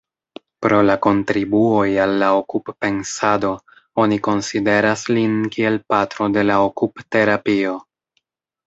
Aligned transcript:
Pro 0.65 0.77
la 0.85 0.93
kontribuoj 1.05 1.83
al 2.05 2.15
la 2.23 2.31
okup-pensado 2.39 3.53
oni 4.05 4.19
konsideras 4.31 5.07
lin 5.15 5.37
kiel 5.57 5.79
patro 5.95 6.33
de 6.39 6.49
la 6.53 6.59
okup-terapio. 6.73 7.81